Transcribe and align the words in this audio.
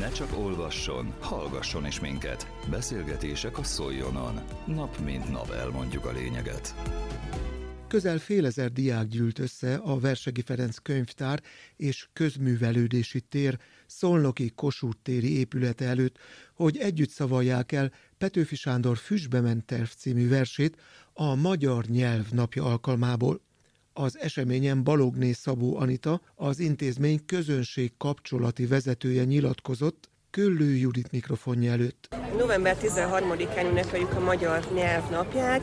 Ne 0.00 0.10
csak 0.10 0.38
olvasson, 0.38 1.14
hallgasson 1.20 1.86
is 1.86 2.00
minket. 2.00 2.52
Beszélgetések 2.70 3.58
a 3.58 3.62
Szoljonon. 3.62 4.40
Nap 4.66 4.98
mint 4.98 5.30
nap 5.30 5.50
elmondjuk 5.50 6.04
a 6.04 6.12
lényeget. 6.12 6.74
Közel 7.88 8.18
fél 8.18 8.46
ezer 8.46 8.72
diák 8.72 9.06
gyűlt 9.06 9.38
össze 9.38 9.74
a 9.74 9.98
Versegi 9.98 10.42
Ferenc 10.42 10.76
könyvtár 10.76 11.42
és 11.76 12.08
közművelődési 12.12 13.20
tér 13.20 13.58
Szolnoki 13.86 14.52
Kossuth 14.54 14.98
téri 15.02 15.38
épülete 15.38 15.84
előtt, 15.84 16.18
hogy 16.54 16.76
együtt 16.76 17.10
szavalják 17.10 17.72
el 17.72 17.92
Petőfi 18.18 18.56
Sándor 18.56 18.96
Füstbe 18.96 19.40
ment 19.40 19.64
terv 19.64 19.88
című 19.88 20.28
versét 20.28 20.76
a 21.12 21.34
Magyar 21.34 21.84
Nyelv 21.84 22.30
napja 22.30 22.64
alkalmából. 22.64 23.40
Az 24.00 24.18
eseményen 24.18 24.84
Balogné 24.84 25.32
Szabó 25.32 25.76
Anita, 25.76 26.20
az 26.34 26.58
intézmény 26.58 27.24
közönség 27.26 27.92
kapcsolati 27.96 28.66
vezetője 28.66 29.24
nyilatkozott, 29.24 30.08
Köllő 30.30 30.74
Judit 30.74 31.10
mikrofonja 31.10 31.72
előtt. 31.72 32.08
November 32.38 32.76
13-án 32.82 33.64
ünnepeljük 33.70 34.12
a 34.16 34.20
Magyar 34.20 34.60
Nyelv 34.74 35.10
napját. 35.10 35.60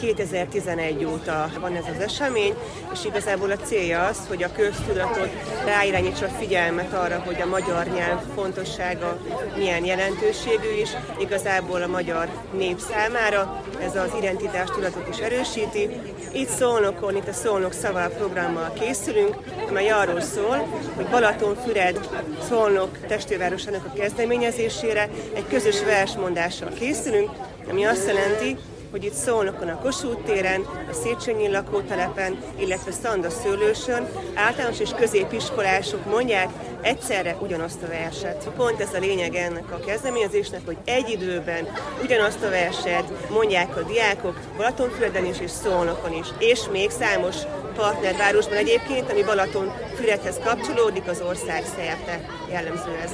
2011 0.00 1.04
óta 1.04 1.50
van 1.60 1.76
ez 1.76 1.84
az 1.96 2.02
esemény, 2.02 2.54
és 2.92 3.04
igazából 3.04 3.50
a 3.50 3.56
célja 3.56 4.04
az, 4.04 4.18
hogy 4.28 4.42
a 4.42 4.52
köztudatot 4.52 5.30
ráirányítsa 5.64 6.26
a 6.26 6.28
figyelmet 6.38 6.92
arra, 6.92 7.22
hogy 7.26 7.40
a 7.40 7.46
magyar 7.46 7.86
nyelv 7.86 8.20
fontossága 8.34 9.18
milyen 9.56 9.84
jelentőségű 9.84 10.70
is, 10.80 10.90
igazából 11.20 11.82
a 11.82 11.86
magyar 11.86 12.28
nép 12.56 12.78
számára. 12.78 13.62
Ez 13.80 13.96
az 13.96 14.10
identitás 14.18 14.68
tudatot 14.70 15.08
is 15.08 15.18
erősíti. 15.18 15.88
Itt 16.32 16.48
Szolnokon, 16.48 17.16
itt 17.16 17.28
a 17.28 17.32
Szolnok 17.32 17.72
Szavál 17.72 18.10
programmal 18.10 18.72
készülünk, 18.72 19.36
amely 19.68 19.88
arról 19.88 20.20
szól, 20.20 20.56
hogy 20.94 21.06
Balatonfüred 21.06 22.08
Szolnok 22.48 23.06
testvérvárosának 23.06 23.84
a 23.84 23.92
kezdeményezésére 23.92 25.08
egy 25.34 25.46
közös 25.48 25.82
versmondással 26.10 26.68
készülünk, 26.68 27.30
ami 27.70 27.84
azt 27.84 28.06
jelenti, 28.06 28.56
hogy 28.90 29.04
itt 29.04 29.12
Szolnokon 29.12 29.68
a 29.68 29.80
Kossuth 29.80 30.24
téren, 30.24 30.60
a 30.90 30.92
Széchenyi 30.92 31.48
lakótelepen, 31.48 32.38
illetve 32.58 32.92
Szanda 32.92 33.30
szőlősön 33.30 34.08
általános 34.34 34.80
és 34.80 34.90
középiskolások 34.96 36.04
mondják 36.06 36.48
egyszerre 36.80 37.36
ugyanazt 37.40 37.82
a 37.82 37.86
verset. 37.86 38.48
Pont 38.56 38.80
ez 38.80 38.94
a 38.94 38.98
lényeg 38.98 39.34
ennek 39.34 39.72
a 39.72 39.80
kezdeményezésnek, 39.86 40.60
hogy 40.64 40.76
egy 40.84 41.10
időben 41.10 41.68
ugyanazt 42.02 42.42
a 42.42 42.50
verset 42.50 43.30
mondják 43.30 43.76
a 43.76 43.82
diákok 43.82 44.40
Balatonfüreden 44.56 45.24
is 45.24 45.40
és 45.40 45.50
Szolnokon 45.50 46.12
is, 46.12 46.26
és 46.38 46.60
még 46.72 46.90
számos 46.90 47.36
partnervárosban 47.76 48.56
egyébként, 48.56 49.10
ami 49.10 49.22
Balatonfüredhez 49.22 50.38
kapcsolódik, 50.44 51.08
az 51.08 51.22
ország 51.28 51.64
szerte 51.76 52.26
jellemző 52.50 52.98
ez. 53.02 53.10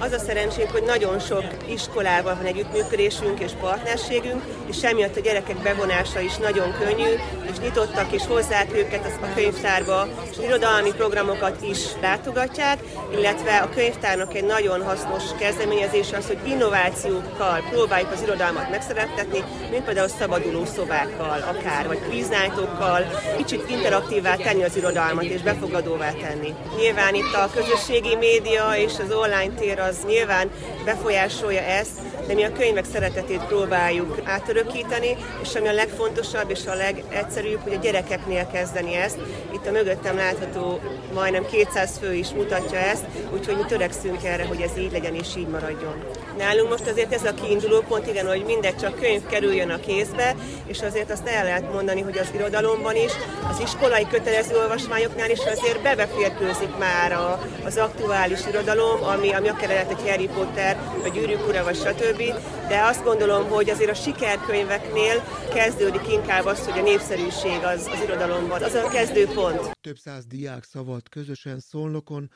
Az 0.00 0.12
a 0.12 0.18
szerencsénk, 0.18 0.70
hogy 0.70 0.82
nagyon 0.82 1.18
sok 1.18 1.44
iskolával 1.68 2.34
van 2.34 2.44
együttműködésünk 2.44 3.40
és 3.40 3.52
partnerségünk, 3.60 4.42
és 4.66 4.78
semmiatt 4.78 5.16
a 5.16 5.20
gyerekek 5.20 5.62
bevonása 5.62 6.20
is 6.20 6.36
nagyon 6.36 6.72
könnyű, 6.72 7.10
nyitottak 7.60 8.12
és 8.12 8.26
hozzák 8.26 8.76
őket 8.76 9.06
a 9.22 9.34
könyvtárba, 9.34 10.08
és 10.30 10.36
irodalmi 10.44 10.90
programokat 10.90 11.62
is 11.62 11.78
látogatják, 12.00 12.78
illetve 13.12 13.56
a 13.56 13.68
könyvtárnak 13.74 14.34
egy 14.34 14.44
nagyon 14.44 14.84
hasznos 14.84 15.22
kezdeményezés 15.38 16.12
az, 16.12 16.26
hogy 16.26 16.38
innovációkkal 16.44 17.62
próbáljuk 17.70 18.12
az 18.12 18.22
irodalmat 18.22 18.70
megszerettetni, 18.70 19.44
mint 19.70 19.84
például 19.84 20.08
szabaduló 20.08 20.64
szobákkal, 20.64 21.44
akár, 21.48 21.86
vagy 21.86 22.00
kvíznájtokkal, 22.08 23.06
kicsit 23.36 23.70
interaktívvá 23.70 24.36
tenni 24.36 24.64
az 24.64 24.76
irodalmat 24.76 25.24
és 25.24 25.42
befogadóvá 25.42 26.10
tenni. 26.10 26.54
Nyilván 26.76 27.14
itt 27.14 27.34
a 27.34 27.50
közösségi 27.54 28.16
média 28.16 28.72
és 28.76 28.92
az 28.98 29.14
online 29.14 29.54
tér 29.54 29.78
az 29.78 29.96
nyilván 30.06 30.50
befolyásolja 30.84 31.60
ezt, 31.60 31.98
de 32.26 32.34
mi 32.34 32.44
a 32.44 32.52
könyvek 32.52 32.84
szeretetét 32.92 33.44
próbáljuk 33.44 34.20
átörökíteni, 34.24 35.16
és 35.42 35.54
ami 35.54 35.68
a 35.68 35.72
legfontosabb 35.72 36.50
és 36.50 36.66
a 36.66 36.74
legegyszerűbb, 36.74 37.47
hogy 37.62 37.72
a 37.72 37.78
gyerekeknél 37.78 38.46
kezdeni 38.52 38.94
ezt. 38.94 39.18
Itt 39.52 39.66
a 39.66 39.70
mögöttem 39.70 40.16
látható 40.16 40.80
majdnem 41.14 41.46
200 41.46 41.98
fő 42.00 42.14
is 42.14 42.28
mutatja 42.28 42.78
ezt, 42.78 43.04
úgyhogy 43.32 43.56
mi 43.56 43.64
törekszünk 43.68 44.24
erre, 44.24 44.44
hogy 44.46 44.60
ez 44.60 44.78
így 44.78 44.92
legyen 44.92 45.14
és 45.14 45.36
így 45.36 45.48
maradjon. 45.48 46.04
Nálunk 46.38 46.70
most 46.70 46.86
azért 46.86 47.12
ez 47.12 47.24
a 47.24 47.34
kiinduló 47.34 47.80
pont, 47.88 48.06
igen, 48.06 48.26
hogy 48.26 48.44
mindegy 48.44 48.76
csak 48.76 49.00
könyv 49.00 49.26
kerüljön 49.26 49.70
a 49.70 49.80
kézbe, 49.80 50.34
és 50.66 50.80
azért 50.80 51.10
azt 51.10 51.26
el 51.26 51.44
lehet 51.44 51.72
mondani, 51.72 52.00
hogy 52.00 52.18
az 52.18 52.28
irodalomban 52.34 52.96
is, 52.96 53.12
az 53.50 53.60
iskolai 53.60 54.06
kötelező 54.06 54.56
olvasmányoknál 54.56 55.30
is 55.30 55.38
azért 55.38 55.82
bebeférkőzik 55.82 56.76
már 56.78 57.12
a, 57.12 57.40
az 57.64 57.76
aktuális 57.76 58.40
irodalom, 58.48 59.02
ami, 59.02 59.32
ami 59.32 59.48
akár 59.48 59.68
lehet 59.68 59.90
egy 59.90 60.08
Harry 60.08 60.28
Potter, 60.28 60.76
vagy 61.02 61.12
Gyűrűk 61.12 61.48
ura, 61.48 61.64
vagy 61.64 61.76
stb. 61.76 62.22
De 62.68 62.80
azt 62.90 63.04
gondolom, 63.04 63.48
hogy 63.48 63.70
azért 63.70 63.90
a 63.90 63.94
sikerkönyveknél 63.94 65.22
kezdődik 65.54 66.12
inkább 66.12 66.44
az, 66.44 66.66
hogy 66.66 66.78
a 66.78 66.82
népszerűség 66.82 67.37
az, 67.44 67.86
az 67.86 68.02
irodalomban. 68.02 68.62
Az 68.62 68.74
a 68.74 68.88
kezdőpont. 68.88 69.76
Több 69.80 69.98
száz 69.98 70.26
diák 70.26 70.64
szavalt 70.64 71.08
közösen 71.08 71.60
Szolnokon, 71.60 72.30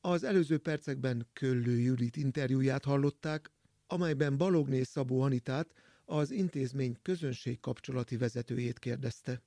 az 0.00 0.24
előző 0.24 0.58
percekben 0.58 1.28
Köllő 1.32 1.78
Judit 1.78 2.16
interjúját 2.16 2.84
hallották, 2.84 3.50
amelyben 3.86 4.36
Balogné 4.36 4.82
Szabó 4.82 5.20
Anitát, 5.20 5.66
az 6.04 6.30
intézmény 6.30 6.96
közönség 7.02 7.60
kapcsolati 7.60 8.16
vezetőjét 8.16 8.78
kérdezte. 8.78 9.42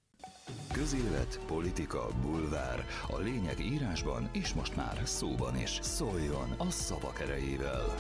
Közélet, 0.74 1.40
politika, 1.48 2.08
bulvár. 2.22 2.86
A 3.08 3.18
lényeg 3.18 3.60
írásban 3.60 4.30
és 4.34 4.54
most 4.54 4.76
már 4.76 5.02
szóban 5.04 5.58
is. 5.58 5.80
Szóljon 5.82 6.52
a 6.58 6.70
szavak 6.70 7.20
erejével! 7.20 7.96